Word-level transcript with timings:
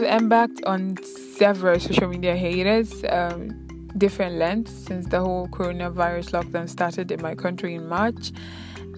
I've 0.00 0.22
embarked 0.22 0.64
on 0.64 0.96
several 1.36 1.78
social 1.78 2.08
media 2.08 2.34
haters, 2.34 3.04
um, 3.10 3.50
different 3.98 4.36
lengths 4.36 4.72
since 4.72 5.06
the 5.06 5.20
whole 5.20 5.46
coronavirus 5.48 6.30
lockdown 6.30 6.70
started 6.70 7.12
in 7.12 7.20
my 7.20 7.34
country 7.34 7.74
in 7.74 7.86
March 7.86 8.32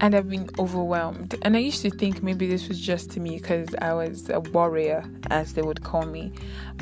and 0.00 0.14
I've 0.14 0.28
been 0.28 0.48
overwhelmed. 0.60 1.34
And 1.42 1.56
I 1.56 1.58
used 1.58 1.82
to 1.82 1.90
think 1.90 2.22
maybe 2.22 2.46
this 2.46 2.68
was 2.68 2.78
just 2.78 3.10
to 3.12 3.20
me 3.20 3.38
because 3.38 3.74
I 3.80 3.92
was 3.94 4.30
a 4.30 4.38
warrior, 4.38 5.04
as 5.30 5.54
they 5.54 5.62
would 5.62 5.82
call 5.82 6.06
me. 6.06 6.32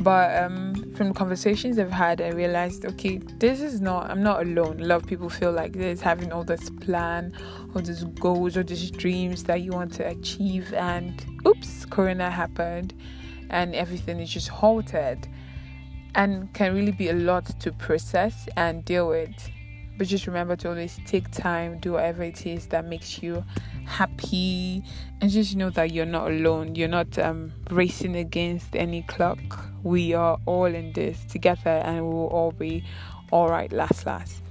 But 0.02 0.36
um, 0.36 0.92
from 0.96 1.14
conversations 1.14 1.78
I've 1.78 1.90
had, 1.90 2.20
I 2.20 2.28
realized 2.28 2.84
okay, 2.84 3.18
this 3.38 3.62
is 3.62 3.80
not, 3.80 4.10
I'm 4.10 4.22
not 4.22 4.42
alone. 4.42 4.80
A 4.80 4.84
lot 4.84 4.96
of 4.96 5.06
people 5.06 5.30
feel 5.30 5.52
like 5.52 5.72
this, 5.72 6.02
having 6.02 6.30
all 6.30 6.44
this 6.44 6.68
plan, 6.68 7.32
all 7.74 7.80
these 7.80 8.04
goals, 8.04 8.58
or 8.58 8.64
these 8.64 8.90
dreams 8.90 9.44
that 9.44 9.62
you 9.62 9.70
want 9.70 9.94
to 9.94 10.06
achieve. 10.06 10.74
And 10.74 11.24
oops, 11.46 11.86
Corona 11.86 12.30
happened 12.30 12.92
and 13.50 13.74
everything 13.74 14.20
is 14.20 14.30
just 14.30 14.48
halted 14.48 15.28
and 16.14 16.52
can 16.54 16.74
really 16.74 16.92
be 16.92 17.08
a 17.08 17.12
lot 17.12 17.46
to 17.60 17.72
process 17.72 18.48
and 18.56 18.84
deal 18.84 19.08
with. 19.08 19.50
But 19.98 20.08
just 20.08 20.26
remember 20.26 20.56
to 20.56 20.70
always 20.70 20.98
take 21.04 21.30
time, 21.30 21.78
do 21.78 21.92
whatever 21.92 22.22
it 22.22 22.46
is 22.46 22.66
that 22.68 22.86
makes 22.86 23.22
you 23.22 23.44
happy, 23.84 24.82
and 25.20 25.30
just 25.30 25.56
know 25.56 25.68
that 25.70 25.92
you're 25.92 26.06
not 26.06 26.28
alone. 26.30 26.74
You're 26.74 26.88
not 26.88 27.18
um, 27.18 27.52
racing 27.70 28.16
against 28.16 28.74
any 28.74 29.02
clock. 29.02 29.38
We 29.82 30.14
are 30.14 30.38
all 30.46 30.64
in 30.64 30.94
this 30.94 31.22
together, 31.26 31.82
and 31.84 31.96
we 31.96 32.14
will 32.14 32.28
all 32.28 32.52
be 32.52 32.82
all 33.30 33.48
right 33.48 33.70
last, 33.72 34.06
last. 34.06 34.42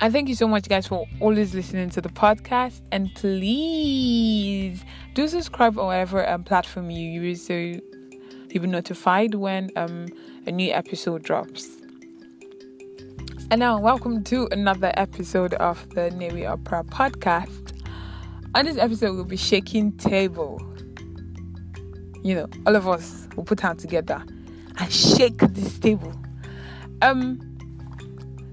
And 0.00 0.12
thank 0.12 0.28
you 0.28 0.34
so 0.34 0.48
much, 0.48 0.68
guys, 0.68 0.86
for 0.86 1.06
always 1.20 1.54
listening 1.54 1.90
to 1.90 2.00
the 2.00 2.08
podcast. 2.08 2.80
And 2.90 3.14
please 3.14 4.82
do 5.14 5.28
subscribe 5.28 5.78
on 5.78 5.86
whatever 5.86 6.26
um, 6.28 6.42
platform 6.42 6.90
you 6.90 7.20
use 7.20 7.46
so 7.46 7.80
you'll 8.50 8.62
be 8.62 8.68
notified 8.68 9.34
when 9.34 9.70
um, 9.76 10.06
a 10.46 10.50
new 10.50 10.72
episode 10.72 11.22
drops. 11.22 11.68
And 13.50 13.60
now, 13.60 13.80
welcome 13.80 14.22
to 14.24 14.48
another 14.52 14.92
episode 14.94 15.54
of 15.54 15.88
the 15.90 16.10
Navy 16.10 16.46
Opera 16.46 16.84
podcast. 16.84 17.72
On 18.54 18.64
this 18.64 18.76
episode, 18.76 19.14
we'll 19.14 19.24
be 19.24 19.36
shaking 19.36 19.92
table. 19.92 20.60
You 22.22 22.34
know, 22.34 22.48
all 22.66 22.76
of 22.76 22.88
us 22.88 23.28
will 23.36 23.44
put 23.44 23.60
hands 23.60 23.82
together 23.82 24.22
and 24.78 24.92
shake 24.92 25.38
this 25.38 25.78
table. 25.78 26.12
Um, 27.02 27.40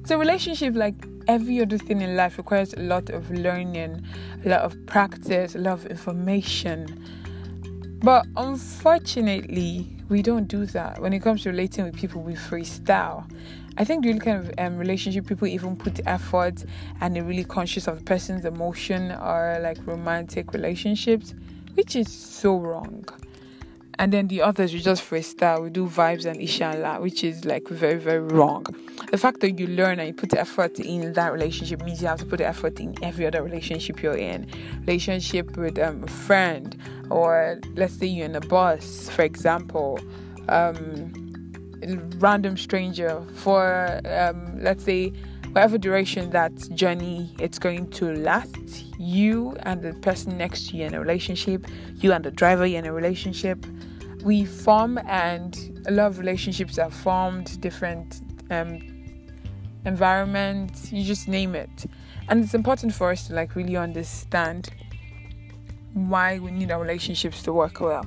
so 0.06 0.18
relationship, 0.18 0.76
like 0.76 0.96
every 1.28 1.62
other 1.62 1.78
thing 1.78 2.02
in 2.02 2.16
life, 2.16 2.38
requires 2.38 2.74
a 2.74 2.80
lot 2.80 3.10
of 3.10 3.30
learning, 3.30 4.04
a 4.46 4.50
lot 4.50 4.62
of 4.62 4.86
practice, 4.86 5.56
a 5.56 5.60
lot 5.60 5.74
of 5.74 5.86
information. 5.88 7.04
But 8.00 8.26
unfortunately, 8.36 9.88
we 10.10 10.22
don't 10.22 10.48
do 10.48 10.66
that. 10.68 11.02
When 11.02 11.14
it 11.14 11.20
comes 11.20 11.44
to 11.44 11.50
relating 11.50 11.86
with 11.86 11.96
people, 11.96 12.22
we 12.22 12.34
freestyle. 12.34 13.30
I 13.78 13.84
think 13.84 14.06
really 14.06 14.20
kind 14.20 14.40
of 14.40 14.52
um, 14.58 14.78
relationship 14.78 15.28
people 15.28 15.48
even 15.48 15.76
put 15.76 16.00
effort 16.08 16.64
and 17.00 17.16
they're 17.16 17.24
really 17.24 17.44
conscious 17.44 17.88
of 17.88 18.00
the 18.00 18.04
person's 18.04 18.46
emotion 18.46 19.12
or 19.12 19.60
like 19.62 19.78
romantic 19.86 20.54
relationships, 20.54 21.36
which 21.76 21.96
is 21.96 22.12
so 22.12 22.58
wrong. 22.58 23.06
And 24.00 24.14
then 24.14 24.28
the 24.28 24.42
others 24.42 24.74
we 24.74 24.80
just 24.80 25.04
freestyle, 25.04 25.64
we 25.64 25.70
do 25.72 25.88
vibes 25.88 26.26
and 26.26 26.40
inshallah, 26.40 27.02
which 27.02 27.24
is 27.24 27.46
like 27.46 27.68
very, 27.68 27.98
very 27.98 28.20
wrong. 28.20 28.66
The 29.10 29.18
fact 29.18 29.40
that 29.40 29.58
you 29.60 29.66
learn 29.68 30.00
and 30.00 30.08
you 30.08 30.14
put 30.14 30.36
effort 30.36 30.80
in 30.80 31.14
that 31.14 31.34
relationship 31.34 31.84
means 31.84 32.02
you 32.02 32.08
have 32.08 32.20
to 32.20 32.26
put 32.26 32.40
effort 32.40 32.80
in 32.80 32.96
every 33.04 33.26
other 33.26 33.42
relationship 33.42 34.04
you're 34.04 34.18
in. 34.18 34.52
Relationship 34.82 35.58
with 35.58 35.80
um, 35.80 36.04
a 36.04 36.08
friend, 36.08 36.78
or 37.10 37.60
let's 37.76 37.96
say 37.96 38.06
you're 38.06 38.26
in 38.26 38.36
a 38.36 38.42
bus, 38.42 39.10
for 39.10 39.24
example. 39.24 40.00
Um, 40.48 41.12
random 42.18 42.58
stranger 42.58 43.24
for 43.36 44.02
um, 44.06 44.62
let's 44.62 44.84
say 44.84 45.10
whatever 45.52 45.78
duration 45.78 46.32
that 46.32 46.54
journey 46.74 47.34
it's 47.40 47.60
going 47.60 47.90
to 47.90 48.14
last 48.16 48.86
you 49.00 49.56
and 49.62 49.82
the 49.82 49.94
person 49.96 50.38
next 50.38 50.70
to 50.70 50.78
you 50.78 50.86
in 50.86 50.94
a 50.94 51.00
relationship 51.00 51.66
you 51.96 52.12
and 52.12 52.24
the 52.26 52.32
driver 52.32 52.66
in 52.66 52.86
a 52.86 52.92
relationship 52.92 53.66
we 54.28 54.46
form 54.46 55.00
and 55.08 55.82
a 55.88 55.92
lot 55.92 56.08
of 56.08 56.20
relationships 56.20 56.78
are 56.78 56.92
formed 56.92 57.60
different 57.62 58.22
um, 58.52 58.80
environments 59.86 60.92
you 60.92 61.04
just 61.04 61.28
name 61.28 61.56
it 61.56 61.86
and 62.28 62.44
it's 62.44 62.54
important 62.54 62.94
for 62.94 63.10
us 63.12 63.28
to 63.28 63.34
like 63.34 63.56
really 63.56 63.78
understand 63.78 64.70
why 65.94 66.38
we 66.40 66.52
need 66.52 66.70
our 66.72 66.82
relationships 66.82 67.42
to 67.42 67.54
work 67.54 67.80
well 67.80 68.06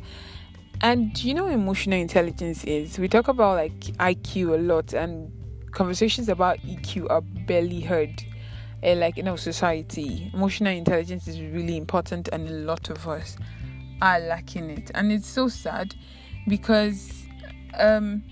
and 0.83 1.23
you 1.23 1.35
know 1.35 1.47
emotional 1.47 1.99
intelligence 1.99 2.65
is? 2.65 2.99
We 2.99 3.09
talk 3.09 3.29
about 3.29 3.57
like 3.57 3.79
IQ 3.79 4.55
a 4.55 4.63
lot 4.63 4.95
and 4.95 5.31
conversations 5.73 6.29
about 6.29 6.59
EQ 6.61 7.11
are 7.11 7.21
barely 7.21 7.81
heard. 7.81 8.25
Uh, 8.83 8.95
like 8.95 9.19
in 9.19 9.29
our 9.29 9.37
society, 9.37 10.31
emotional 10.33 10.73
intelligence 10.73 11.29
is 11.29 11.39
really 11.39 11.77
important 11.77 12.29
and 12.33 12.49
a 12.49 12.53
lot 12.53 12.89
of 12.89 13.07
us 13.07 13.37
are 14.03 14.21
lacking 14.21 14.71
it. 14.71 14.91
And 14.95 15.13
it's 15.13 15.29
so 15.29 15.49
sad 15.49 15.95
because 16.49 17.13
um 17.79 18.23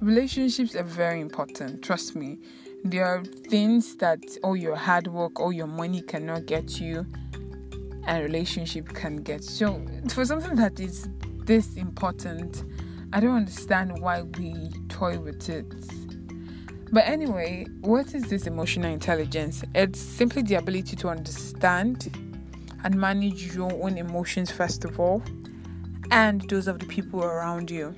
relationships 0.00 0.74
are 0.74 0.84
very 0.84 1.20
important, 1.20 1.82
trust 1.82 2.14
me. 2.16 2.38
There 2.84 3.04
are 3.04 3.24
things 3.24 3.96
that 3.96 4.22
all 4.44 4.56
your 4.56 4.76
hard 4.76 5.08
work, 5.08 5.40
all 5.40 5.52
your 5.52 5.66
money 5.66 6.00
cannot 6.00 6.46
get 6.46 6.80
you 6.80 7.04
and 8.06 8.22
relationship 8.22 8.88
can 8.94 9.16
get. 9.16 9.42
So 9.42 9.84
for 10.08 10.24
something 10.24 10.54
that 10.56 10.78
is 10.78 11.08
this 11.48 11.76
important. 11.76 12.62
I 13.10 13.20
don't 13.20 13.34
understand 13.34 13.98
why 14.00 14.20
we 14.22 14.70
toy 14.90 15.18
with 15.18 15.48
it. 15.48 15.64
But 16.92 17.06
anyway, 17.06 17.66
what 17.80 18.14
is 18.14 18.24
this 18.24 18.46
emotional 18.46 18.92
intelligence? 18.92 19.64
It's 19.74 19.98
simply 19.98 20.42
the 20.42 20.56
ability 20.56 20.94
to 20.96 21.08
understand 21.08 22.12
and 22.84 22.94
manage 22.94 23.54
your 23.54 23.72
own 23.82 23.98
emotions, 23.98 24.50
first 24.50 24.84
of 24.84 24.98
all, 25.00 25.22
and 26.10 26.42
those 26.48 26.68
of 26.68 26.78
the 26.78 26.86
people 26.86 27.22
around 27.22 27.70
you. 27.70 27.94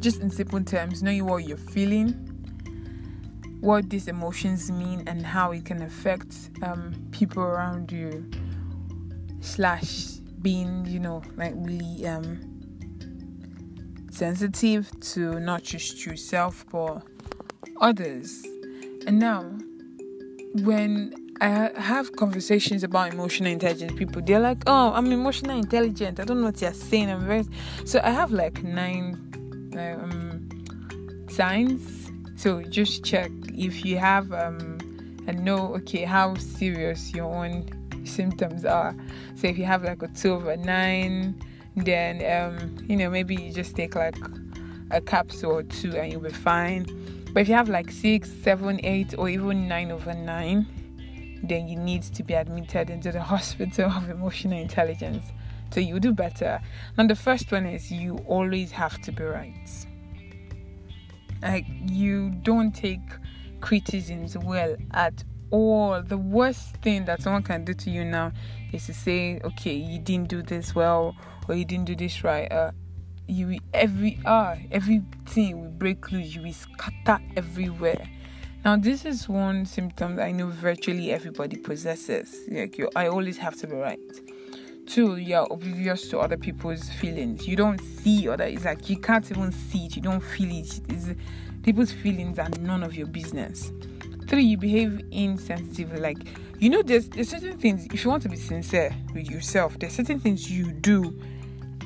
Just 0.00 0.20
in 0.20 0.30
simple 0.30 0.62
terms, 0.62 1.02
knowing 1.02 1.24
what 1.24 1.44
you're 1.44 1.56
feeling, 1.56 2.12
what 3.60 3.90
these 3.90 4.08
emotions 4.08 4.70
mean, 4.70 5.02
and 5.06 5.24
how 5.24 5.52
it 5.52 5.64
can 5.64 5.82
affect 5.82 6.50
um, 6.62 6.94
people 7.10 7.42
around 7.42 7.90
you, 7.90 8.28
slash 9.40 10.16
being, 10.42 10.84
you 10.86 11.00
know, 11.00 11.22
like 11.36 11.52
really 11.56 12.06
um 12.06 12.52
sensitive 14.10 14.90
to 15.00 15.38
not 15.40 15.62
just 15.62 16.06
yourself 16.06 16.64
but 16.70 17.02
others. 17.80 18.44
And 19.06 19.18
now, 19.18 19.42
when 20.54 21.25
I 21.40 21.70
have 21.76 22.16
conversations 22.16 22.82
about 22.82 23.12
emotional 23.12 23.52
intelligence, 23.52 23.92
people 23.92 24.22
they're 24.22 24.40
like, 24.40 24.62
"Oh, 24.66 24.92
I'm 24.92 25.12
emotional 25.12 25.58
intelligent. 25.58 26.18
I 26.18 26.24
don't 26.24 26.40
know 26.40 26.46
what 26.46 26.60
you're 26.60 26.72
saying." 26.72 27.10
I'm 27.10 27.26
very 27.26 27.44
so 27.84 28.00
I 28.02 28.10
have 28.10 28.32
like 28.32 28.62
nine 28.62 29.14
um, 29.76 30.48
signs. 31.28 32.10
So 32.36 32.62
just 32.62 33.04
check 33.04 33.30
if 33.54 33.84
you 33.84 33.98
have 33.98 34.32
um, 34.32 34.78
and 35.26 35.44
know 35.44 35.74
okay 35.76 36.04
how 36.04 36.34
serious 36.36 37.12
your 37.12 37.34
own 37.34 37.66
symptoms 38.04 38.64
are. 38.64 38.94
So 39.34 39.46
if 39.48 39.58
you 39.58 39.64
have 39.64 39.84
like 39.84 40.02
a 40.02 40.08
two 40.08 40.34
over 40.34 40.56
nine, 40.56 41.38
then 41.76 42.14
um, 42.32 42.76
you 42.88 42.96
know 42.96 43.10
maybe 43.10 43.34
you 43.34 43.52
just 43.52 43.76
take 43.76 43.94
like 43.94 44.16
a 44.90 45.00
capsule 45.00 45.52
or 45.52 45.62
two 45.64 45.96
and 45.96 46.10
you'll 46.10 46.22
be 46.22 46.30
fine. 46.30 46.86
But 47.32 47.40
if 47.40 47.48
you 47.48 47.54
have 47.54 47.68
like 47.68 47.90
six, 47.90 48.32
seven, 48.42 48.80
eight, 48.82 49.14
or 49.18 49.28
even 49.28 49.68
nine 49.68 49.90
over 49.90 50.14
nine, 50.14 50.66
then 51.48 51.68
you 51.68 51.76
need 51.76 52.02
to 52.02 52.22
be 52.22 52.34
admitted 52.34 52.90
into 52.90 53.12
the 53.12 53.22
hospital 53.34 53.90
of 53.90 54.08
emotional 54.10 54.58
intelligence. 54.58 55.24
So 55.72 55.80
you 55.80 56.00
do 56.00 56.12
better. 56.12 56.60
And 56.96 57.10
the 57.10 57.16
first 57.16 57.50
one 57.50 57.66
is 57.66 57.90
you 57.90 58.18
always 58.26 58.70
have 58.72 59.00
to 59.02 59.12
be 59.12 59.24
right. 59.24 59.86
Like 61.42 61.66
you 61.86 62.30
don't 62.42 62.72
take 62.72 63.00
criticisms 63.60 64.36
well 64.38 64.76
at 64.92 65.24
all. 65.50 66.02
The 66.02 66.18
worst 66.18 66.76
thing 66.78 67.04
that 67.06 67.22
someone 67.22 67.42
can 67.42 67.64
do 67.64 67.74
to 67.74 67.90
you 67.90 68.04
now 68.04 68.32
is 68.72 68.86
to 68.86 68.94
say, 68.94 69.40
okay, 69.44 69.74
you 69.74 69.98
didn't 69.98 70.28
do 70.28 70.42
this 70.42 70.74
well 70.74 71.14
or 71.48 71.54
you 71.54 71.64
didn't 71.64 71.86
do 71.86 71.96
this 71.96 72.24
right. 72.24 72.50
Uh, 72.50 72.72
you 73.28 73.58
every 73.74 74.20
ah 74.24 74.54
everything 74.70 75.60
will 75.60 75.70
break 75.70 76.12
loose. 76.12 76.34
You 76.34 76.42
will 76.42 76.52
scatter 76.52 77.22
everywhere. 77.36 78.08
Now, 78.64 78.76
this 78.76 79.04
is 79.04 79.28
one 79.28 79.64
symptom 79.64 80.18
I 80.18 80.32
know 80.32 80.48
virtually 80.48 81.12
everybody 81.12 81.56
possesses. 81.56 82.36
Like 82.48 82.78
you, 82.78 82.88
I 82.96 83.06
always 83.06 83.38
have 83.38 83.56
to 83.58 83.66
be 83.66 83.76
right. 83.76 84.00
Two, 84.86 85.16
you're 85.16 85.46
oblivious 85.50 86.08
to 86.08 86.18
other 86.18 86.36
people's 86.36 86.90
feelings. 86.90 87.46
You 87.46 87.56
don't 87.56 87.80
see 87.80 88.28
other. 88.28 88.44
It's 88.44 88.64
like 88.64 88.88
you 88.88 88.98
can't 88.98 89.28
even 89.30 89.52
see 89.52 89.86
it. 89.86 89.96
You 89.96 90.02
don't 90.02 90.20
feel 90.20 90.50
it. 90.50 90.80
It's, 90.88 91.10
people's 91.62 91.92
feelings 91.92 92.38
are 92.38 92.48
none 92.60 92.82
of 92.82 92.96
your 92.96 93.06
business. 93.06 93.72
Three, 94.28 94.44
you 94.44 94.56
behave 94.56 95.00
insensitively. 95.12 96.00
Like 96.00 96.18
you 96.58 96.70
know, 96.70 96.82
there's 96.82 97.08
there's 97.08 97.28
certain 97.28 97.58
things. 97.58 97.86
If 97.92 98.04
you 98.04 98.10
want 98.10 98.22
to 98.24 98.28
be 98.28 98.36
sincere 98.36 98.94
with 99.14 99.30
yourself, 99.30 99.78
there's 99.78 99.92
certain 99.92 100.18
things 100.18 100.50
you 100.50 100.72
do 100.72 101.16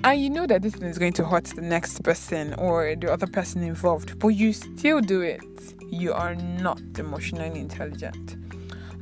and 0.02 0.19
you 0.19 0.31
know 0.31 0.46
that 0.46 0.62
this 0.62 0.75
thing 0.75 0.88
is 0.88 0.99
going 0.99 1.12
to 1.14 1.25
hurt 1.26 1.44
the 1.44 1.61
next 1.61 2.02
person 2.02 2.55
or 2.55 2.94
the 2.96 3.12
other 3.12 3.26
person 3.26 3.62
involved, 3.62 4.19
but 4.19 4.28
you 4.28 4.55
still 4.55 5.00
do 5.00 5.20
it, 5.20 5.43
you 5.90 6.12
are 6.12 6.34
not 6.34 6.81
emotionally 6.98 7.60
intelligent. 7.60 8.37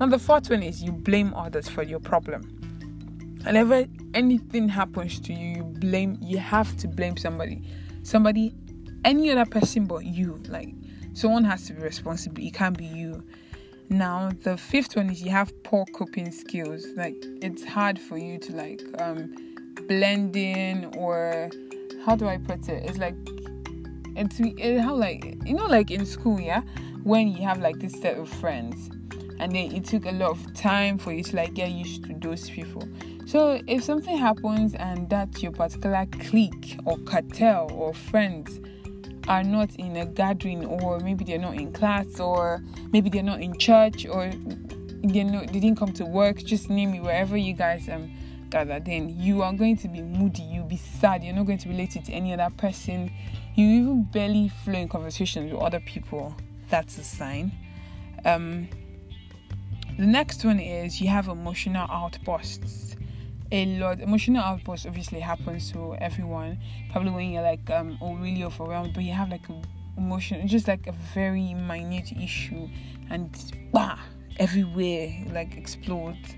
Now, 0.01 0.07
the 0.07 0.19
fourth 0.19 0.51
one 0.51 0.63
is 0.63 0.83
you 0.83 0.93
blame 0.93 1.35
others 1.35 1.69
for 1.69 1.83
your 1.83 2.01
problem. 2.01 2.43
Whenever 3.45 3.87
anything 4.15 4.69
happens 4.69 5.21
to 5.21 5.33
you, 5.33 5.57
you 5.57 5.65
blame, 5.65 6.19
you 6.21 6.39
have 6.39 6.77
to 6.79 6.89
blame 6.89 7.17
somebody. 7.17 7.63
Somebody, 8.03 8.55
any 9.05 9.31
other 9.31 9.45
person 9.45 9.87
but 9.87 10.05
you. 10.05 10.41
Like, 10.49 10.75
someone 11.15 11.45
has 11.45 11.67
to 11.67 11.73
be 11.73 11.83
responsible. 11.83 12.43
It 12.43 12.55
can't 12.55 12.77
be 12.77 12.85
you. 12.85 13.25
Now, 13.91 14.31
the 14.43 14.57
fifth 14.57 14.97
one 14.97 15.11
is 15.11 15.23
you 15.23 15.31
have 15.31 15.53
poor 15.65 15.85
coping 15.87 16.31
skills. 16.31 16.87
Like, 16.97 17.17
it's 17.43 17.65
hard 17.65 17.99
for 17.99 18.19
you 18.19 18.39
to, 18.39 18.53
like, 18.53 18.83
um, 19.01 19.35
blend 19.89 20.37
in 20.37 20.93
or 20.97 21.51
how 22.05 22.17
do 22.17 22.29
I 22.29 22.39
put 22.39 22.69
it? 22.69 22.85
It's 22.85 22.99
like 22.99 23.15
it's 24.19 24.41
it, 24.41 24.81
how 24.81 24.95
like 24.95 25.37
you 25.45 25.55
know 25.55 25.67
like 25.67 25.91
in 25.91 26.05
school, 26.05 26.41
yeah, 26.41 26.63
when 27.05 27.29
you 27.29 27.43
have 27.43 27.59
like 27.59 27.79
this 27.79 27.93
set 28.01 28.19
of 28.19 28.29
friends, 28.29 28.91
and 29.39 29.53
then 29.53 29.73
it 29.73 29.85
took 29.85 30.05
a 30.05 30.13
lot 30.13 30.31
of 30.31 30.55
time 30.55 30.99
for 30.99 31.13
you 31.13 31.23
to 31.23 31.37
like 31.37 31.55
get 31.55 31.71
used 31.71 32.05
to 32.05 32.15
those 32.15 32.51
people. 32.51 32.87
So 33.27 33.61
if 33.67 33.85
something 33.85 34.17
happens 34.17 34.75
and 34.75 35.09
that 35.11 35.43
your 35.43 35.53
particular 35.53 36.07
clique 36.07 36.79
or 36.87 36.97
cartel 37.01 37.71
or 37.73 37.93
friends 37.93 38.59
are 39.29 39.45
not 39.45 39.75
in 39.77 39.97
a 39.97 40.07
gathering 40.07 40.65
or 40.65 40.99
maybe 41.01 41.25
they're 41.25 41.39
not 41.39 41.55
in 41.55 41.71
class 41.73 42.19
or 42.19 42.63
maybe 42.91 43.11
they're 43.11 43.23
not 43.23 43.43
in 43.43 43.57
church 43.59 44.07
or 44.07 44.31
they 45.03 45.25
not 45.25 45.47
they 45.49 45.61
didn't 45.61 45.79
come 45.79 45.93
to 45.93 46.07
work, 46.07 46.39
just 46.39 46.71
name 46.71 46.91
me 46.93 47.01
wherever 47.01 47.37
you 47.37 47.53
guys 47.53 47.89
um 47.89 48.11
gather, 48.51 48.81
then 48.81 49.15
you 49.21 49.43
are 49.43 49.53
going 49.53 49.77
to 49.77 49.89
be 49.89 50.01
moody, 50.01 50.43
you'll 50.43 50.65
be 50.65 50.77
sad, 50.79 51.23
you're 51.23 51.35
not 51.35 51.47
going 51.47 51.59
to 51.59 51.69
relate 51.69 51.97
it 51.97 52.05
to 52.07 52.13
any 52.13 52.33
other 52.33 52.49
person, 52.57 53.13
you 53.59 53.67
even 53.67 54.03
barely 54.05 54.49
flow 54.49 54.79
in 54.79 54.89
conversations 54.89 55.53
with 55.53 55.61
other 55.61 55.81
people. 55.81 56.33
That's 56.71 56.97
a 56.99 57.03
sign. 57.03 57.51
Um, 58.25 58.69
the 59.99 60.07
next 60.07 60.45
one 60.45 60.61
is 60.61 61.01
you 61.01 61.09
have 61.09 61.27
emotional 61.27 61.91
outbursts. 61.91 62.95
A 63.51 63.67
lot 63.79 64.01
emotional 64.01 64.43
outbursts 64.43 64.87
obviously 64.87 65.19
happens 65.19 65.73
to 65.73 65.97
everyone. 65.97 66.59
Probably 66.93 67.11
when 67.11 67.33
you're 67.33 67.43
like 67.43 67.69
um 67.71 67.99
or 68.01 68.17
really 68.17 68.45
overwhelmed, 68.45 68.95
but 68.95 69.03
you 69.03 69.13
have 69.13 69.31
like 69.31 69.49
a 69.49 69.61
emotion, 69.97 70.47
just 70.47 70.69
like 70.69 70.87
a 70.87 70.93
very 71.13 71.53
minute 71.55 72.13
issue, 72.13 72.69
and 73.11 73.37
bah, 73.73 73.99
everywhere 74.39 75.13
like 75.33 75.57
explodes. 75.57 76.37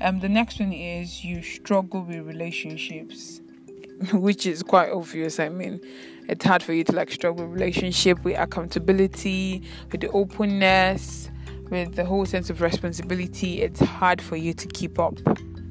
Um, 0.00 0.20
the 0.20 0.28
next 0.28 0.58
one 0.58 0.72
is 0.72 1.22
you 1.22 1.42
struggle 1.42 2.02
with 2.02 2.20
relationships, 2.26 3.42
which 4.14 4.46
is 4.46 4.62
quite 4.62 4.90
obvious. 4.90 5.38
I 5.38 5.50
mean, 5.50 5.80
it's 6.28 6.44
hard 6.44 6.62
for 6.62 6.72
you 6.72 6.84
to 6.84 6.92
like 6.92 7.10
struggle 7.10 7.46
with 7.46 7.54
relationship, 7.54 8.22
with 8.24 8.38
accountability, 8.38 9.62
with 9.90 10.00
the 10.00 10.10
openness, 10.10 11.30
with 11.70 11.94
the 11.94 12.04
whole 12.04 12.26
sense 12.26 12.50
of 12.50 12.60
responsibility. 12.60 13.62
It's 13.62 13.80
hard 13.80 14.20
for 14.20 14.36
you 14.36 14.52
to 14.54 14.68
keep 14.68 14.98
up. 14.98 15.18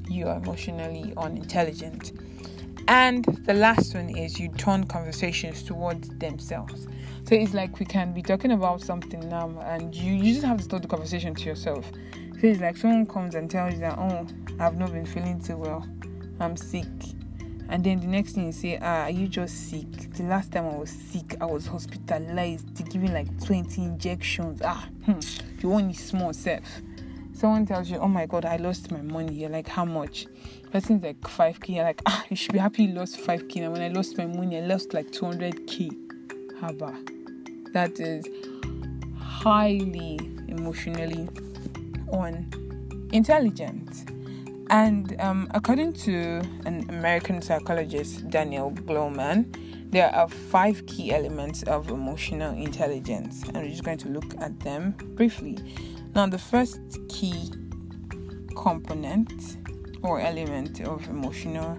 You 0.08 0.28
are 0.28 0.36
emotionally 0.36 1.14
unintelligent. 1.16 2.12
And 2.88 3.24
the 3.46 3.54
last 3.54 3.94
one 3.94 4.10
is 4.16 4.38
you 4.40 4.48
turn 4.48 4.84
conversations 4.84 5.62
towards 5.62 6.08
themselves. 6.18 6.86
So 7.28 7.36
it's 7.36 7.54
like 7.54 7.78
we 7.78 7.86
can 7.86 8.12
be 8.12 8.20
talking 8.22 8.50
about 8.50 8.80
something 8.80 9.28
now, 9.28 9.48
and 9.64 9.94
you, 9.94 10.12
you 10.12 10.34
just 10.34 10.44
have 10.44 10.58
to 10.58 10.64
start 10.64 10.82
the 10.82 10.88
conversation 10.88 11.34
to 11.36 11.44
yourself. 11.44 11.90
So 12.40 12.48
it's 12.48 12.60
like 12.60 12.76
someone 12.76 13.06
comes 13.06 13.36
and 13.36 13.48
tells 13.48 13.74
you 13.74 13.80
that, 13.80 13.96
oh, 13.96 14.26
I've 14.58 14.76
not 14.76 14.92
been 14.92 15.06
feeling 15.06 15.40
too 15.40 15.56
well, 15.56 15.86
I'm 16.40 16.56
sick. 16.56 16.86
And 17.72 17.82
then 17.82 18.00
the 18.00 18.06
next 18.06 18.32
thing 18.32 18.44
you 18.44 18.52
say, 18.52 18.78
ah, 18.82 19.04
are 19.04 19.10
you 19.10 19.26
just 19.26 19.70
sick? 19.70 20.12
The 20.12 20.24
last 20.24 20.52
time 20.52 20.66
I 20.66 20.76
was 20.76 20.90
sick, 20.90 21.36
I 21.40 21.46
was 21.46 21.66
hospitalized, 21.66 22.76
to 22.76 22.82
giving 22.82 23.14
like 23.14 23.42
20 23.42 23.82
injections. 23.82 24.60
Ah, 24.62 24.86
hmm, 25.06 25.18
you 25.58 25.70
want 25.70 25.96
small 25.96 26.34
self. 26.34 26.82
Someone 27.32 27.64
tells 27.64 27.90
you, 27.90 27.96
oh 27.96 28.08
my 28.08 28.26
god, 28.26 28.44
I 28.44 28.56
lost 28.56 28.90
my 28.90 29.00
money. 29.00 29.32
You're 29.32 29.48
like, 29.48 29.68
how 29.68 29.86
much? 29.86 30.26
Person's 30.70 31.02
like 31.02 31.18
5k. 31.22 31.76
You're 31.76 31.84
like, 31.84 32.02
ah, 32.04 32.22
you 32.28 32.36
should 32.36 32.52
be 32.52 32.58
happy 32.58 32.84
you 32.84 32.92
lost 32.92 33.16
5k. 33.16 33.62
And 33.62 33.72
when 33.72 33.80
I 33.80 33.88
lost 33.88 34.18
my 34.18 34.26
money, 34.26 34.58
I 34.58 34.60
lost 34.60 34.92
like 34.92 35.10
200k. 35.10 35.92
Haba. 36.60 37.72
That 37.72 37.98
is 37.98 38.26
highly 39.18 40.18
emotionally 40.48 41.26
on 42.10 42.50
intelligence. 43.14 44.04
And 44.72 45.20
um, 45.20 45.48
according 45.50 45.92
to 46.04 46.40
an 46.64 46.86
American 46.88 47.42
psychologist, 47.42 48.26
Daniel 48.30 48.70
Goleman, 48.70 49.90
there 49.90 50.08
are 50.14 50.26
five 50.26 50.86
key 50.86 51.12
elements 51.12 51.62
of 51.64 51.90
emotional 51.90 52.56
intelligence, 52.56 53.42
and 53.42 53.58
we're 53.58 53.68
just 53.68 53.84
going 53.84 53.98
to 53.98 54.08
look 54.08 54.34
at 54.40 54.58
them 54.60 54.92
briefly. 55.14 55.58
Now, 56.14 56.26
the 56.26 56.38
first 56.38 56.80
key 57.10 57.50
component 58.56 59.58
or 60.00 60.22
element 60.22 60.80
of 60.80 61.06
emotional 61.06 61.78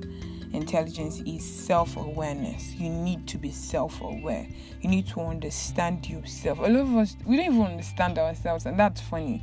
intelligence 0.52 1.20
is 1.26 1.44
self 1.44 1.98
awareness. 1.98 2.76
You 2.76 2.92
need 2.92 3.26
to 3.30 3.40
be 3.40 3.50
self 3.50 4.00
aware. 4.02 4.48
You 4.82 4.90
need 4.90 5.08
to 5.08 5.22
understand 5.22 6.08
yourself. 6.08 6.60
A 6.60 6.62
lot 6.62 6.82
of 6.82 6.96
us, 6.96 7.18
we 7.26 7.38
don't 7.38 7.56
even 7.56 7.64
understand 7.64 8.20
ourselves, 8.20 8.68
and 8.68 8.80
that's 8.80 9.02
funny 9.02 9.42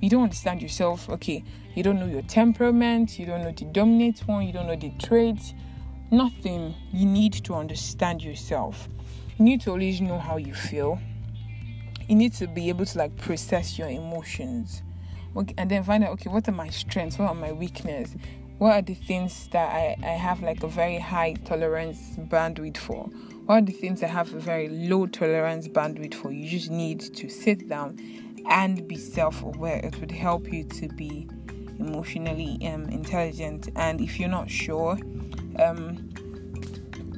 you 0.00 0.08
don't 0.08 0.22
understand 0.24 0.62
yourself. 0.62 1.08
Okay, 1.08 1.44
you 1.74 1.82
don't 1.82 2.00
know 2.00 2.06
your 2.06 2.22
temperament, 2.22 3.18
you 3.18 3.26
don't 3.26 3.42
know 3.42 3.52
the 3.52 3.66
dominant 3.66 4.20
one, 4.26 4.46
you 4.46 4.52
don't 4.52 4.66
know 4.66 4.76
the 4.76 4.90
traits, 4.98 5.54
nothing. 6.10 6.74
You 6.92 7.06
need 7.06 7.32
to 7.44 7.54
understand 7.54 8.22
yourself. 8.22 8.88
You 9.38 9.44
need 9.44 9.60
to 9.62 9.70
always 9.70 10.00
know 10.00 10.18
how 10.18 10.36
you 10.36 10.54
feel. 10.54 10.98
You 12.08 12.16
need 12.16 12.32
to 12.34 12.46
be 12.46 12.68
able 12.68 12.86
to 12.86 12.98
like 12.98 13.16
process 13.16 13.78
your 13.78 13.88
emotions. 13.88 14.82
Okay, 15.36 15.54
and 15.58 15.70
then 15.70 15.84
find 15.84 16.02
out 16.02 16.10
okay, 16.12 16.28
what 16.28 16.48
are 16.48 16.52
my 16.52 16.70
strengths, 16.70 17.18
what 17.18 17.28
are 17.28 17.34
my 17.34 17.52
weaknesses, 17.52 18.16
what 18.58 18.72
are 18.72 18.82
the 18.82 18.94
things 18.94 19.48
that 19.52 19.72
I, 19.72 19.96
I 20.02 20.10
have 20.10 20.42
like 20.42 20.62
a 20.62 20.68
very 20.68 20.98
high 20.98 21.34
tolerance 21.44 22.16
bandwidth 22.18 22.78
for? 22.78 23.04
What 23.46 23.54
are 23.54 23.62
the 23.62 23.72
things 23.72 24.02
I 24.02 24.08
have 24.08 24.34
a 24.34 24.38
very 24.38 24.68
low 24.68 25.06
tolerance 25.06 25.66
bandwidth 25.66 26.14
for? 26.14 26.30
You 26.30 26.46
just 26.46 26.70
need 26.70 27.00
to 27.00 27.30
sit 27.30 27.68
down 27.68 27.98
and 28.48 28.86
be 28.86 28.96
self 28.96 29.42
aware. 29.42 29.78
It 29.78 29.98
would 30.00 30.12
help 30.12 30.52
you 30.52 30.64
to 30.64 30.88
be 30.88 31.28
emotionally 31.78 32.58
um, 32.66 32.84
intelligent. 32.84 33.68
And 33.76 34.00
if 34.00 34.20
you're 34.20 34.28
not 34.28 34.50
sure, 34.50 34.98
um, 35.58 36.10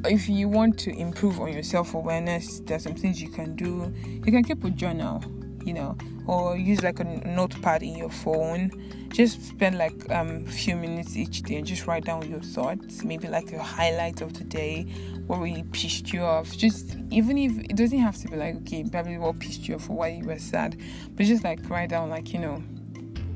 if 0.04 0.28
you 0.28 0.48
want 0.48 0.78
to 0.80 0.90
improve 0.90 1.40
on 1.40 1.52
your 1.52 1.62
self 1.62 1.94
awareness, 1.94 2.60
there's 2.60 2.84
some 2.84 2.94
things 2.94 3.20
you 3.20 3.28
can 3.28 3.54
do. 3.54 3.92
You 4.06 4.32
can 4.32 4.44
keep 4.44 4.64
a 4.64 4.70
journal, 4.70 5.22
you 5.64 5.74
know, 5.74 5.96
or 6.26 6.56
use 6.56 6.82
like 6.82 7.00
a 7.00 7.04
notepad 7.04 7.82
in 7.82 7.96
your 7.96 8.10
phone. 8.10 8.70
Just 9.08 9.42
spend 9.42 9.76
like 9.76 10.10
um, 10.10 10.44
a 10.46 10.50
few 10.50 10.74
minutes 10.74 11.16
each 11.16 11.42
day 11.42 11.56
and 11.56 11.66
just 11.66 11.86
write 11.86 12.04
down 12.04 12.28
your 12.28 12.40
thoughts, 12.40 13.04
maybe 13.04 13.28
like 13.28 13.50
your 13.50 13.60
highlights 13.60 14.22
of 14.22 14.32
the 14.34 14.44
day, 14.44 14.84
what 15.26 15.38
really 15.38 15.64
pissed 15.64 16.12
you 16.12 16.22
off. 16.22 16.56
Just 16.56 16.96
even 17.10 17.36
if 17.36 17.58
it 17.58 17.76
doesn't 17.76 17.98
have 17.98 18.16
to 18.18 18.28
be 18.28 18.36
like, 18.36 18.56
okay, 18.62 18.84
probably 18.84 19.18
what 19.18 19.38
pissed 19.38 19.68
you 19.68 19.74
off 19.74 19.90
or 19.90 19.96
why 19.96 20.08
you 20.08 20.24
were 20.24 20.38
sad, 20.38 20.80
but 21.14 21.26
just 21.26 21.44
like 21.44 21.68
write 21.68 21.90
down, 21.90 22.08
like, 22.08 22.32
you 22.32 22.38
know, 22.38 22.62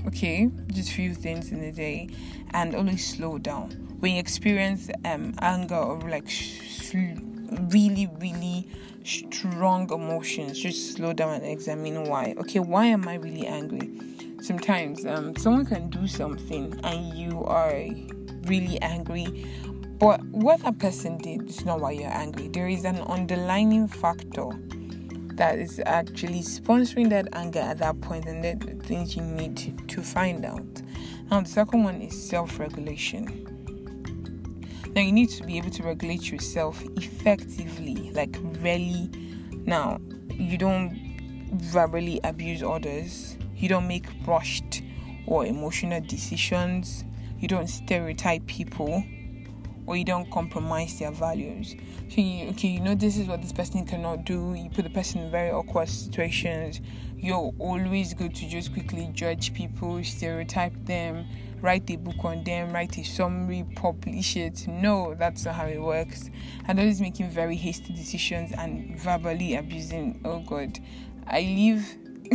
okay, 0.07 0.49
just 0.73 0.93
few 0.93 1.15
things 1.15 1.53
in 1.53 1.63
a 1.63 1.73
day 1.73 2.09
and 2.53 2.75
always 2.75 3.07
slow 3.07 3.39
down. 3.39 3.71
When 4.01 4.13
you 4.13 4.21
experience 4.21 4.91
um, 5.05 5.35
anger 5.41 5.75
or 5.75 6.01
like 6.09 6.29
sh- 6.29 6.95
really, 6.95 8.09
really 8.19 8.69
strong 9.07 9.91
emotions, 9.93 10.59
just 10.59 10.95
slow 10.95 11.13
down 11.13 11.35
and 11.35 11.47
examine 11.47 12.05
why. 12.05 12.35
Okay, 12.39 12.59
why 12.59 12.87
am 12.87 13.07
I 13.09 13.15
really 13.15 13.47
angry? 13.47 13.91
Sometimes 14.41 15.07
um, 15.07 15.35
someone 15.37 15.67
can 15.67 15.89
do 15.89 16.07
something 16.07 16.79
and 16.85 17.17
you 17.17 17.45
are 17.45 17.85
really 18.43 18.81
angry, 18.83 19.47
but 19.99 20.23
what 20.27 20.61
that 20.63 20.79
person 20.79 21.19
did 21.19 21.49
is 21.49 21.65
not 21.65 21.81
why 21.81 21.93
you're 21.93 22.11
angry. 22.11 22.49
There 22.49 22.69
is 22.69 22.85
an 22.85 23.01
underlying 23.03 23.89
factor 23.89 24.49
that 25.37 25.59
is 25.59 25.81
actually 25.85 26.41
sponsoring 26.41 27.11
that 27.11 27.29
anger 27.33 27.61
at 27.61 27.79
that 27.79 28.01
point, 28.01 28.27
and 28.27 28.43
the 28.43 28.87
things 28.87 29.17
you 29.17 29.23
need 29.23 29.89
to 29.89 30.03
find 30.03 30.45
out. 30.45 30.83
Now, 31.31 31.41
the 31.41 31.49
second 31.49 31.85
one 31.85 32.01
is 32.01 32.29
self 32.29 32.59
regulation. 32.59 33.56
Now, 34.97 35.03
you 35.03 35.13
need 35.13 35.29
to 35.29 35.45
be 35.45 35.59
able 35.59 35.69
to 35.73 35.83
regulate 35.83 36.31
yourself 36.31 36.83
effectively, 36.97 38.11
like 38.13 38.35
really. 38.63 39.11
Now, 39.67 40.01
you 40.31 40.57
don't 40.57 41.51
verbally 41.53 42.19
abuse 42.25 42.63
others, 42.63 43.37
you 43.55 43.69
don't 43.69 43.87
make 43.87 44.07
rushed 44.27 44.81
or 45.27 45.45
emotional 45.45 46.01
decisions, 46.01 47.05
you 47.39 47.47
don't 47.47 47.67
stereotype 47.67 48.47
people 48.47 49.05
or 49.87 49.99
you 49.99 50.05
don't 50.05 50.31
compromise 50.31 50.99
their 50.99 51.11
values. 51.11 51.77
So 52.09 52.23
you 52.23 52.49
okay, 52.53 52.69
you 52.69 52.81
know 52.81 52.95
this 52.95 53.19
is 53.19 53.29
what 53.29 53.43
this 53.43 53.53
person 53.53 53.85
cannot 53.85 54.25
do. 54.25 54.55
You 54.55 54.71
put 54.71 54.85
the 54.85 54.91
person 54.91 55.21
in 55.21 55.31
very 55.31 55.51
awkward 55.51 55.91
situations. 55.91 56.81
You're 57.19 57.53
always 57.59 58.15
good 58.15 58.35
to 58.35 58.49
just 58.49 58.73
quickly 58.73 59.11
judge 59.13 59.53
people, 59.53 60.03
stereotype 60.03 60.73
them, 60.87 61.27
write 61.61 61.91
a 61.91 61.97
book 61.97 62.25
on 62.25 62.45
them, 62.45 62.73
write 62.73 62.97
a 62.99 63.05
summary, 63.05 63.65
publish 63.75 64.37
it. 64.37 64.67
No, 64.69 65.15
that's 65.15 65.45
not 65.45 65.55
how 65.55 65.67
it 65.67 65.81
works. 65.81 66.31
And 66.67 66.79
always 66.79 67.01
making 67.01 67.31
very 67.31 67.57
hasty 67.57 67.93
decisions 67.93 68.53
and 68.53 68.99
verbally 68.99 69.57
abusing. 69.57 70.21
Oh 70.25 70.41
God, 70.41 70.79
I 71.27 71.41
leave. 71.41 71.99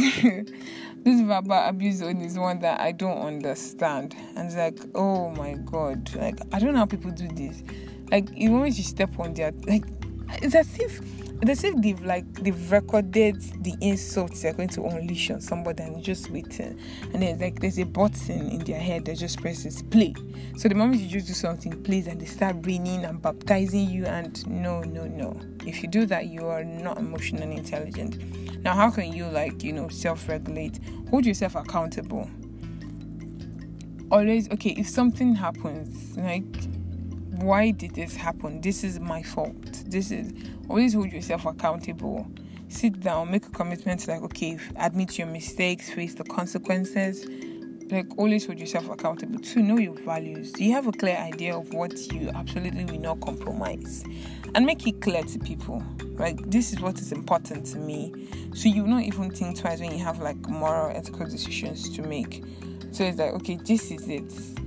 this 1.03 1.19
verbal 1.21 1.67
abuse 1.67 1.97
zone 1.97 2.21
is 2.21 2.37
one 2.37 2.59
that 2.59 2.79
I 2.79 2.93
don't 2.93 3.21
understand. 3.21 4.15
And 4.35 4.47
it's 4.47 4.55
like, 4.55 4.79
oh 4.95 5.29
my 5.31 5.55
god, 5.55 6.13
like 6.15 6.39
I 6.53 6.59
don't 6.59 6.73
know 6.73 6.79
how 6.79 6.85
people 6.85 7.11
do 7.11 7.27
this. 7.27 7.61
Like, 8.09 8.27
the 8.27 8.47
moment 8.47 8.77
you 8.77 8.83
step 8.83 9.19
on 9.19 9.33
their 9.33 9.51
like, 9.65 9.85
it's 10.41 10.55
as 10.55 10.79
if 10.79 11.01
they 11.41 11.55
say 11.55 11.71
they've 11.75 12.01
like 12.01 12.31
they've 12.35 12.71
recorded 12.71 13.41
the 13.63 13.75
insults 13.81 14.43
they're 14.43 14.53
going 14.53 14.69
to 14.69 14.83
unleash 14.83 15.31
on 15.31 15.41
somebody 15.41 15.83
and 15.83 16.03
just 16.03 16.29
waiting. 16.29 16.79
And 17.13 17.23
then 17.23 17.39
like 17.39 17.59
there's 17.59 17.79
a 17.79 17.85
button 17.85 18.49
in 18.49 18.59
their 18.59 18.79
head 18.79 19.05
that 19.05 19.17
just 19.17 19.41
presses 19.41 19.81
play. 19.81 20.13
So 20.57 20.69
the 20.69 20.75
moment 20.75 21.01
you 21.01 21.07
just 21.07 21.27
do 21.27 21.33
something 21.33 21.81
plays 21.83 22.07
and 22.07 22.21
they 22.21 22.25
start 22.25 22.57
raining 22.61 23.05
and 23.05 23.21
baptizing 23.21 23.89
you 23.89 24.05
and 24.05 24.47
no 24.47 24.81
no 24.81 25.05
no. 25.05 25.39
If 25.65 25.81
you 25.81 25.89
do 25.89 26.05
that 26.07 26.27
you 26.27 26.45
are 26.45 26.63
not 26.63 26.99
emotionally 26.99 27.57
intelligent. 27.57 28.63
Now 28.63 28.75
how 28.75 28.91
can 28.91 29.11
you 29.11 29.25
like 29.25 29.63
you 29.63 29.73
know 29.73 29.89
self-regulate? 29.89 30.79
Hold 31.09 31.25
yourself 31.25 31.55
accountable. 31.55 32.29
Always 34.11 34.51
okay 34.51 34.75
if 34.77 34.87
something 34.87 35.33
happens 35.33 36.15
like 36.17 36.70
why 37.41 37.71
did 37.71 37.95
this 37.95 38.15
happen? 38.15 38.61
This 38.61 38.83
is 38.83 38.99
my 38.99 39.23
fault. 39.23 39.83
This 39.87 40.11
is 40.11 40.31
always 40.69 40.93
hold 40.93 41.11
yourself 41.11 41.45
accountable. 41.45 42.27
Sit 42.69 43.01
down 43.01 43.31
make 43.31 43.45
a 43.45 43.49
commitment 43.49 44.07
like 44.07 44.21
okay 44.21 44.57
admit 44.77 45.17
your 45.17 45.27
mistakes 45.27 45.89
face 45.91 46.13
the 46.13 46.23
consequences. 46.23 47.27
Like 47.91 48.07
always 48.17 48.45
hold 48.45 48.59
yourself 48.59 48.89
accountable 48.89 49.39
to 49.39 49.61
know 49.61 49.77
your 49.77 49.95
values. 49.95 50.53
Do 50.53 50.63
you 50.63 50.71
have 50.71 50.87
a 50.87 50.93
clear 50.93 51.17
idea 51.17 51.57
of 51.57 51.73
what 51.73 51.97
you 52.13 52.29
absolutely 52.33 52.85
will 52.85 53.01
not 53.01 53.19
compromise? 53.19 54.05
And 54.55 54.65
make 54.65 54.87
it 54.87 55.01
clear 55.01 55.23
to 55.23 55.39
people. 55.39 55.83
Like 56.13 56.37
this 56.49 56.71
is 56.71 56.79
what 56.79 56.99
is 56.99 57.11
important 57.11 57.65
to 57.67 57.77
me. 57.77 58.29
So 58.53 58.69
you 58.69 58.87
not 58.87 59.03
even 59.03 59.31
think 59.31 59.59
twice 59.59 59.81
when 59.81 59.91
you 59.91 60.03
have 60.03 60.19
like 60.19 60.37
moral 60.47 60.95
ethical 60.95 61.25
decisions 61.25 61.89
to 61.95 62.01
make. 62.03 62.43
So 62.91 63.03
it's 63.03 63.17
like 63.17 63.33
okay 63.33 63.55
this 63.57 63.91
is 63.91 64.07
it 64.07 64.60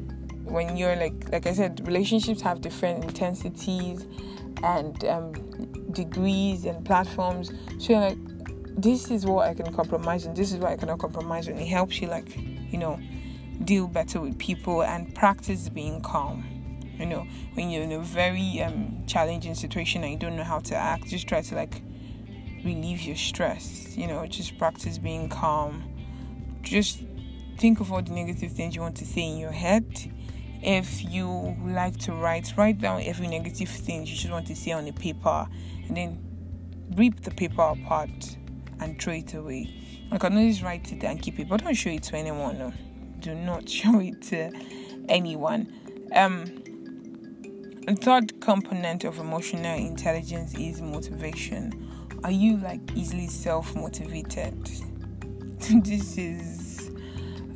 when 0.44 0.76
you're 0.76 0.96
like 0.96 1.14
like 1.32 1.46
i 1.46 1.52
said 1.52 1.80
relationships 1.86 2.40
have 2.40 2.60
different 2.60 3.02
intensities 3.04 4.06
and 4.62 5.04
um, 5.04 5.32
degrees 5.92 6.64
and 6.64 6.84
platforms. 6.84 7.50
So 7.78 7.92
you're 7.92 8.00
like, 8.00 8.18
this 8.76 9.10
is 9.10 9.24
what 9.24 9.48
I 9.48 9.54
can 9.54 9.72
compromise 9.72 10.26
and 10.26 10.36
this 10.36 10.52
is 10.52 10.58
what 10.58 10.72
I 10.72 10.76
cannot 10.76 10.98
compromise. 10.98 11.48
And 11.48 11.58
it 11.58 11.66
helps 11.66 12.00
you 12.00 12.08
like, 12.08 12.36
you 12.36 12.78
know, 12.78 13.00
deal 13.64 13.86
better 13.86 14.20
with 14.20 14.38
people 14.38 14.82
and 14.82 15.14
practice 15.14 15.68
being 15.68 16.00
calm. 16.02 16.44
You 16.98 17.06
know, 17.06 17.26
when 17.54 17.70
you're 17.70 17.82
in 17.82 17.92
a 17.92 18.00
very 18.00 18.60
um, 18.62 19.02
challenging 19.06 19.54
situation 19.54 20.04
and 20.04 20.12
you 20.12 20.18
don't 20.18 20.36
know 20.36 20.44
how 20.44 20.60
to 20.60 20.76
act, 20.76 21.08
just 21.08 21.26
try 21.26 21.40
to 21.42 21.54
like 21.54 21.82
relieve 22.64 23.02
your 23.02 23.16
stress. 23.16 23.96
You 23.96 24.06
know, 24.06 24.24
just 24.26 24.58
practice 24.58 24.98
being 24.98 25.28
calm. 25.28 25.82
Just 26.62 27.02
think 27.58 27.80
of 27.80 27.92
all 27.92 28.02
the 28.02 28.12
negative 28.12 28.52
things 28.52 28.74
you 28.74 28.80
want 28.80 28.96
to 28.96 29.04
say 29.04 29.22
in 29.22 29.38
your 29.38 29.52
head 29.52 29.86
if 30.64 31.04
you 31.04 31.56
like 31.66 31.99
to 31.99 32.12
write, 32.12 32.54
write 32.56 32.80
down 32.80 33.02
every 33.02 33.26
negative 33.26 33.68
thing 33.68 34.06
you 34.06 34.14
just 34.14 34.30
want 34.30 34.47
to 34.47 34.56
say 34.56 34.73
on 34.73 34.88
a 34.88 34.92
paper 34.92 35.47
and 35.87 35.97
then 35.97 36.25
rip 36.97 37.21
the 37.21 37.30
paper 37.30 37.62
apart 37.62 38.37
and 38.80 39.00
throw 39.00 39.12
it 39.12 39.35
away. 39.35 39.73
I 40.11 40.18
can 40.18 40.37
always 40.37 40.62
write 40.62 40.90
it 40.92 41.04
and 41.04 41.21
keep 41.21 41.38
it, 41.38 41.49
but 41.49 41.62
don't 41.62 41.75
show 41.75 41.90
it 41.90 42.04
to 42.04 42.16
anyone. 42.16 42.59
No. 42.59 42.73
Do 43.21 43.35
not 43.35 43.68
show 43.80 44.00
it 44.00 44.23
to 44.23 44.50
anyone. 45.09 45.73
Um, 46.14 46.47
the 47.87 47.94
third 47.97 48.40
component 48.40 49.04
of 49.04 49.18
emotional 49.18 49.76
intelligence 49.76 50.54
is 50.54 50.80
motivation. 50.80 51.90
Are 52.25 52.30
you 52.30 52.56
like 52.56 52.80
easily 52.94 53.26
self 53.26 53.75
motivated? 53.76 54.64
this 55.61 56.16
is 56.16 56.63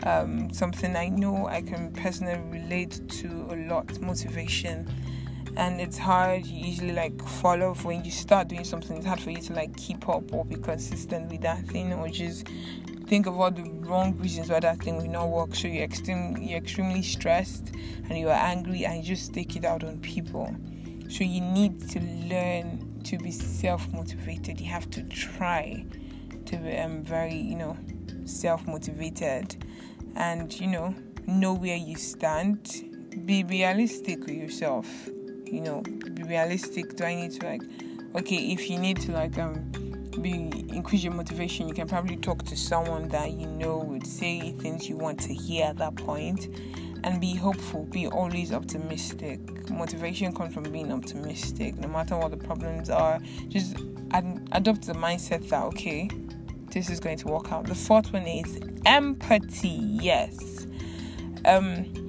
um, 0.04 0.52
something 0.52 0.96
I 0.96 1.08
know 1.08 1.46
I 1.46 1.62
can 1.62 1.92
personally 1.92 2.40
relate 2.50 3.08
to 3.20 3.26
a 3.50 3.56
lot 3.68 4.00
motivation. 4.00 4.88
And 5.56 5.80
it's 5.80 5.98
hard, 5.98 6.46
you 6.46 6.66
usually 6.66 6.92
like 6.92 7.20
fall 7.20 7.62
off 7.64 7.84
when 7.84 8.04
you 8.04 8.10
start 8.10 8.48
doing 8.48 8.64
something, 8.64 8.96
it's 8.96 9.06
hard 9.06 9.20
for 9.20 9.30
you 9.30 9.42
to 9.42 9.54
like 9.54 9.76
keep 9.76 10.08
up 10.08 10.32
or 10.32 10.44
be 10.44 10.56
consistent 10.56 11.30
with 11.30 11.40
that 11.40 11.64
thing 11.66 11.92
or 11.92 12.08
just 12.08 12.46
think 13.08 13.26
of 13.26 13.40
all 13.40 13.50
the 13.50 13.62
wrong 13.80 14.16
reasons 14.18 14.50
why 14.50 14.60
that 14.60 14.78
thing 14.78 14.98
will 14.98 15.08
not 15.08 15.28
work. 15.28 15.54
So 15.54 15.66
you're 15.66 15.84
extreme, 15.84 16.36
you're 16.36 16.58
extremely 16.58 17.02
stressed 17.02 17.72
and 18.08 18.18
you 18.18 18.28
are 18.28 18.38
angry 18.38 18.84
and 18.84 18.98
you 18.98 19.02
just 19.02 19.32
take 19.34 19.56
it 19.56 19.64
out 19.64 19.82
on 19.82 19.98
people. 19.98 20.54
So 21.08 21.24
you 21.24 21.40
need 21.40 21.88
to 21.90 22.00
learn 22.00 23.00
to 23.04 23.18
be 23.18 23.30
self 23.30 23.90
motivated. 23.92 24.60
You 24.60 24.70
have 24.70 24.90
to 24.90 25.02
try 25.04 25.84
to 26.46 26.56
be 26.56 26.76
um, 26.76 27.02
very, 27.02 27.34
you 27.34 27.56
know, 27.56 27.76
self 28.26 28.66
motivated 28.66 29.64
and 30.16 30.58
you 30.60 30.66
know 30.66 30.94
know 31.26 31.54
where 31.54 31.76
you 31.76 31.96
stand. 31.96 32.84
Be 33.24 33.44
realistic 33.44 34.20
with 34.20 34.30
yourself. 34.36 34.86
You 35.44 35.60
know 35.60 35.82
be 35.82 36.22
realistic. 36.22 36.96
Do 36.96 37.04
i 37.04 37.14
need 37.14 37.32
to 37.32 37.46
like 37.46 37.62
okay 38.14 38.36
if 38.36 38.70
you 38.70 38.78
need 38.78 39.00
to 39.00 39.12
like 39.12 39.38
um 39.38 39.70
be 40.22 40.50
increase 40.70 41.04
your 41.04 41.12
motivation 41.12 41.68
you 41.68 41.74
can 41.74 41.86
probably 41.86 42.16
talk 42.16 42.42
to 42.44 42.56
someone 42.56 43.08
that 43.08 43.32
you 43.32 43.46
know 43.46 43.78
would 43.78 44.06
say 44.06 44.52
things 44.52 44.88
you 44.88 44.96
want 44.96 45.20
to 45.20 45.32
hear 45.32 45.66
at 45.66 45.78
that 45.78 45.94
point. 45.96 46.48
And 47.04 47.20
be 47.20 47.36
hopeful. 47.36 47.84
Be 47.84 48.08
always 48.08 48.52
optimistic. 48.52 49.70
Motivation 49.70 50.34
comes 50.34 50.52
from 50.52 50.64
being 50.64 50.92
optimistic. 50.92 51.78
No 51.78 51.86
matter 51.86 52.16
what 52.16 52.32
the 52.32 52.36
problems 52.36 52.90
are 52.90 53.20
just 53.48 53.76
ad- 54.10 54.48
adopt 54.52 54.86
the 54.86 54.94
mindset 54.94 55.48
that 55.48 55.62
okay 55.64 56.10
this 56.70 56.90
is 56.90 57.00
going 57.00 57.18
to 57.18 57.28
work 57.28 57.52
out. 57.52 57.66
The 57.66 57.74
fourth 57.74 58.12
one 58.12 58.26
is 58.26 58.60
empathy. 58.86 59.80
Yes. 60.00 60.66
Um 61.44 62.08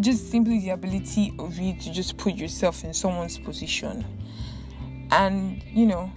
just 0.00 0.30
simply 0.30 0.60
the 0.60 0.70
ability 0.70 1.34
of 1.38 1.58
you 1.58 1.76
to 1.76 1.92
just 1.92 2.16
put 2.18 2.34
yourself 2.36 2.84
in 2.84 2.94
someone's 2.94 3.38
position 3.38 4.04
and 5.10 5.62
you 5.64 5.86
know 5.86 6.10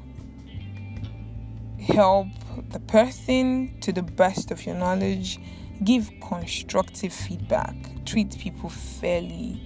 help 1.79 2.27
the 2.70 2.79
person 2.79 3.74
to 3.81 3.91
the 3.91 4.03
best 4.03 4.51
of 4.51 4.65
your 4.65 4.75
knowledge 4.75 5.39
give 5.84 6.12
constructive 6.22 7.12
feedback 7.12 7.75
treat 8.05 8.38
people 8.38 8.70
fairly 8.70 9.60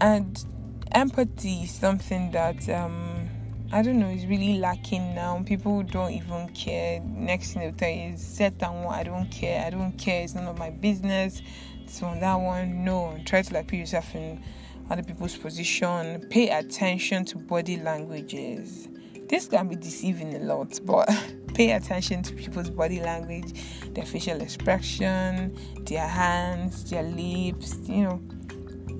and 0.00 0.44
empathy 0.92 1.62
is 1.62 1.70
something 1.70 2.30
that 2.32 2.68
um, 2.68 3.25
I 3.72 3.82
don't 3.82 3.98
know, 3.98 4.08
it's 4.08 4.24
really 4.24 4.58
lacking 4.58 5.14
now. 5.14 5.42
People 5.44 5.82
don't 5.82 6.12
even 6.12 6.48
care. 6.50 7.00
Next 7.00 7.52
thing 7.52 7.62
they'll 7.62 7.72
tell 7.72 7.90
you 7.90 8.14
is 8.14 8.24
set 8.24 8.58
down 8.58 8.84
one, 8.84 8.94
I 8.94 9.02
don't 9.02 9.28
care, 9.30 9.66
I 9.66 9.70
don't 9.70 9.92
care, 9.98 10.22
it's 10.22 10.34
none 10.34 10.46
of 10.46 10.56
my 10.56 10.70
business. 10.70 11.42
So 11.86 12.06
on 12.06 12.20
that 12.20 12.36
one, 12.36 12.84
no. 12.84 13.18
Try 13.24 13.42
to 13.42 13.54
like 13.54 13.66
put 13.66 13.78
yourself 13.78 14.14
in 14.14 14.40
other 14.88 15.02
people's 15.02 15.36
position. 15.36 16.24
Pay 16.30 16.50
attention 16.50 17.24
to 17.26 17.38
body 17.38 17.76
languages. 17.76 18.88
This 19.28 19.48
can 19.48 19.66
be 19.66 19.74
deceiving 19.74 20.36
a 20.36 20.38
lot, 20.38 20.78
but 20.84 21.08
pay 21.54 21.72
attention 21.72 22.22
to 22.22 22.34
people's 22.34 22.70
body 22.70 23.00
language, 23.00 23.60
their 23.94 24.04
facial 24.04 24.40
expression, 24.40 25.56
their 25.84 26.06
hands, 26.06 26.88
their 26.88 27.02
lips, 27.02 27.76
you 27.88 28.04
know. 28.04 28.22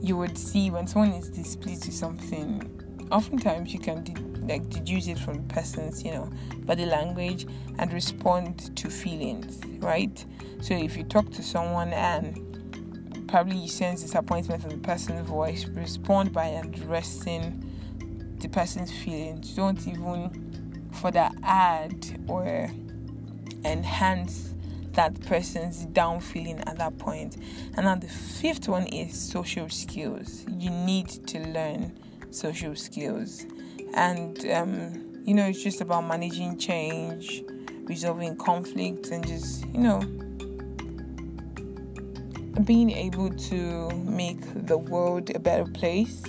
You 0.03 0.17
would 0.17 0.37
see 0.37 0.71
when 0.71 0.89
someone 0.89 1.13
is 1.13 1.31
displeased 1.31 1.87
with 1.87 1.95
something, 1.95 3.09
oftentimes 3.13 3.73
you 3.73 3.79
can 3.79 4.03
like 4.47 4.69
deduce 4.71 5.07
it 5.07 5.19
from 5.19 5.35
the 5.35 5.55
person's 5.55 6.03
you 6.03 6.11
know 6.11 6.31
body 6.61 6.87
language 6.87 7.47
and 7.79 7.93
respond 7.93 8.77
to 8.77 8.91
feelings 8.91 9.61
right? 9.81 10.25
So 10.61 10.75
if 10.75 10.97
you 10.97 11.05
talk 11.05 11.31
to 11.33 11.43
someone 11.43 11.93
and 11.93 13.27
probably 13.29 13.57
you 13.57 13.69
sense 13.69 14.03
disappointment 14.03 14.65
in 14.65 14.71
the 14.71 14.79
person's 14.79 15.27
voice 15.27 15.67
respond 15.67 16.33
by 16.33 16.47
addressing 16.47 17.63
the 18.39 18.49
person's 18.49 18.93
feelings. 18.93 19.55
Don't 19.55 19.87
even 19.87 20.89
further 20.93 21.31
add 21.43 22.25
or 22.29 22.71
enhance 23.65 24.55
that 24.93 25.21
person's 25.23 25.85
down 25.87 26.21
feeling 26.21 26.59
at 26.61 26.79
that 26.79 26.97
point. 26.99 27.37
point. 27.37 27.45
And 27.77 27.87
now 27.87 27.95
the 27.97 28.09
fifth 28.09 28.69
one 28.69 28.87
is 28.87 29.19
social 29.19 29.69
skills. 29.69 30.45
You 30.49 30.71
need 30.71 31.09
to 31.27 31.41
learn 31.41 31.99
social 32.31 32.75
skills 32.75 33.45
and 33.95 34.45
um, 34.51 35.23
you 35.25 35.35
know 35.35 35.47
it's 35.47 35.63
just 35.63 35.81
about 35.81 36.03
managing 36.03 36.59
change 36.59 37.45
resolving 37.85 38.37
conflicts 38.37 39.11
and 39.11 39.27
just 39.27 39.65
you 39.69 39.79
know 39.81 40.01
being 42.65 42.91
able 42.91 43.31
to 43.31 43.91
make 43.91 44.41
the 44.67 44.79
world 44.79 45.31
a 45.35 45.39
better 45.39 45.71
place. 45.73 46.23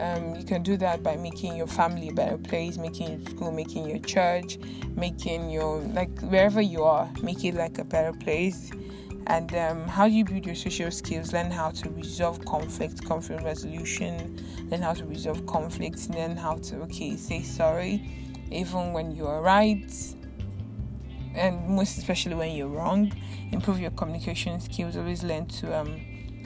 Um, 0.00 0.34
you 0.36 0.44
can 0.44 0.62
do 0.62 0.76
that 0.78 1.02
by 1.02 1.16
making 1.16 1.56
your 1.56 1.66
family 1.66 2.08
a 2.08 2.12
better 2.12 2.38
place 2.38 2.78
making 2.78 3.10
your 3.10 3.30
school 3.30 3.50
making 3.50 3.88
your 3.88 3.98
church 3.98 4.56
making 4.94 5.50
your 5.50 5.80
like 5.80 6.16
wherever 6.20 6.60
you 6.60 6.84
are 6.84 7.10
make 7.20 7.44
it 7.44 7.54
like 7.56 7.78
a 7.78 7.84
better 7.84 8.12
place 8.12 8.70
And 9.28 9.54
um, 9.54 9.86
how 9.86 10.06
you 10.06 10.24
build 10.24 10.46
your 10.46 10.54
social 10.54 10.90
skills? 10.90 11.34
Learn 11.34 11.50
how 11.50 11.70
to 11.70 11.90
resolve 11.90 12.42
conflict, 12.46 13.04
conflict 13.04 13.42
resolution, 13.44 14.42
learn 14.70 14.80
how 14.80 14.94
to 14.94 15.04
resolve 15.04 15.44
conflicts, 15.46 16.08
learn 16.08 16.34
how 16.34 16.56
to, 16.56 16.76
okay, 16.84 17.14
say 17.14 17.42
sorry, 17.42 18.08
even 18.50 18.94
when 18.94 19.14
you 19.14 19.26
are 19.26 19.42
right, 19.42 19.92
and 21.34 21.68
most 21.68 21.98
especially 21.98 22.36
when 22.36 22.56
you're 22.56 22.68
wrong. 22.68 23.12
Improve 23.52 23.78
your 23.80 23.90
communication 23.90 24.60
skills, 24.60 24.96
always 24.96 25.22
learn 25.22 25.46
to 25.46 25.78
um, 25.78 26.00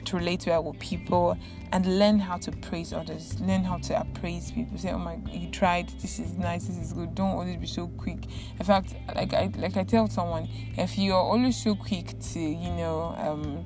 to 0.05 0.17
relate 0.17 0.45
well 0.47 0.63
with 0.63 0.79
people 0.79 1.37
and 1.71 1.99
learn 1.99 2.19
how 2.19 2.37
to 2.37 2.51
praise 2.51 2.93
others. 2.93 3.39
Learn 3.39 3.63
how 3.63 3.77
to 3.79 3.99
appraise 3.99 4.51
people. 4.51 4.77
Say, 4.77 4.91
"Oh 4.91 4.99
my, 4.99 5.17
you 5.31 5.49
tried. 5.49 5.89
This 5.99 6.19
is 6.19 6.37
nice. 6.37 6.65
This 6.65 6.77
is 6.77 6.93
good." 6.93 7.15
Don't 7.15 7.31
always 7.31 7.57
be 7.57 7.67
so 7.67 7.87
quick. 7.87 8.25
In 8.59 8.65
fact, 8.65 8.95
like 9.15 9.33
I 9.33 9.51
like 9.57 9.77
I 9.77 9.83
tell 9.83 10.07
someone, 10.07 10.47
if 10.77 10.97
you're 10.97 11.15
always 11.15 11.61
so 11.61 11.75
quick 11.75 12.19
to 12.33 12.39
you 12.39 12.71
know 12.71 13.15
um, 13.17 13.65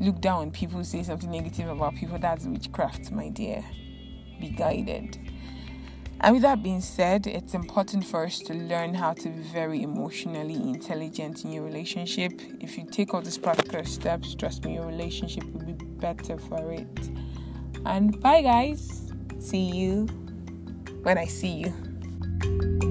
look 0.00 0.20
down 0.20 0.50
people, 0.50 0.84
say 0.84 1.02
something 1.02 1.30
negative 1.30 1.68
about 1.68 1.94
people, 1.96 2.18
that's 2.18 2.44
witchcraft, 2.46 3.10
my 3.10 3.28
dear. 3.28 3.64
Be 4.40 4.50
guided. 4.50 5.18
And 6.20 6.34
with 6.34 6.42
that 6.42 6.62
being 6.62 6.80
said, 6.80 7.26
it's 7.26 7.54
important 7.54 8.04
for 8.06 8.24
us 8.24 8.38
to 8.40 8.54
learn 8.54 8.94
how 8.94 9.12
to 9.12 9.28
be 9.28 9.42
very 9.42 9.82
emotionally 9.82 10.54
intelligent 10.54 11.44
in 11.44 11.52
your 11.52 11.64
relationship. 11.64 12.40
If 12.60 12.78
you 12.78 12.86
take 12.90 13.12
all 13.12 13.20
these 13.20 13.38
practical 13.38 13.84
steps, 13.84 14.34
trust 14.34 14.64
me, 14.64 14.74
your 14.74 14.86
relationship 14.86 15.44
will 15.52 15.64
be 15.64 15.72
better 15.72 16.38
for 16.38 16.72
it. 16.72 17.10
And 17.84 18.18
bye, 18.20 18.42
guys. 18.42 19.12
See 19.38 19.70
you 19.70 20.06
when 21.02 21.18
I 21.18 21.26
see 21.26 21.52
you. 21.52 22.83